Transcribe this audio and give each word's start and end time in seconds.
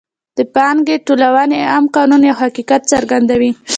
د 0.37 0.39
پانګې 0.55 0.95
ټولونې 1.05 1.59
عام 1.71 1.85
قانون 1.95 2.21
یو 2.29 2.35
حقیقت 2.43 2.81
څرګندوي 2.93 3.51